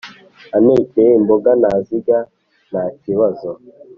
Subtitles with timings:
[0.57, 2.19] antekeye imboga nazirya
[2.69, 3.49] ntakibazo